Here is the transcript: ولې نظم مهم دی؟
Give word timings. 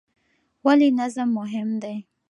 ولې 0.65 0.89
نظم 0.99 1.29
مهم 1.39 1.69
دی؟ 1.81 1.95